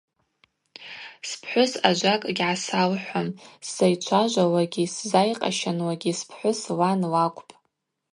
[1.29, 3.29] Спхӏвыс ажвакӏ гьгӏасалхӏвуам,
[3.67, 7.53] сзайчважвауагьи сзайкъащануагьи спхӏвыс лан лакӏвпӏ.